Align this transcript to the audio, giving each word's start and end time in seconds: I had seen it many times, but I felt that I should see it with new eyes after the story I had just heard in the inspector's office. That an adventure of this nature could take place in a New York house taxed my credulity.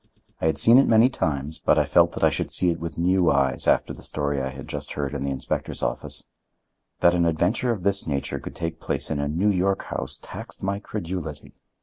I 0.39 0.47
had 0.47 0.57
seen 0.57 0.79
it 0.79 0.87
many 0.87 1.09
times, 1.09 1.59
but 1.59 1.77
I 1.77 1.85
felt 1.85 2.13
that 2.13 2.23
I 2.23 2.31
should 2.31 2.49
see 2.49 2.71
it 2.71 2.79
with 2.79 2.97
new 2.97 3.29
eyes 3.29 3.67
after 3.67 3.93
the 3.93 4.01
story 4.01 4.41
I 4.41 4.49
had 4.49 4.67
just 4.67 4.93
heard 4.93 5.13
in 5.13 5.23
the 5.23 5.29
inspector's 5.29 5.83
office. 5.83 6.23
That 7.01 7.13
an 7.13 7.27
adventure 7.27 7.71
of 7.71 7.83
this 7.83 8.07
nature 8.07 8.39
could 8.39 8.55
take 8.55 8.81
place 8.81 9.11
in 9.11 9.19
a 9.19 9.27
New 9.27 9.51
York 9.51 9.83
house 9.83 10.17
taxed 10.19 10.63
my 10.63 10.79
credulity. 10.79 11.53